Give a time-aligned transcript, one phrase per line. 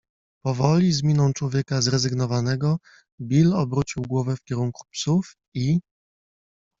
[0.43, 2.77] Powoli, z miną człowieka zrezygnowanego,
[3.21, 5.79] Bill obrócił głowę w kierunku psów i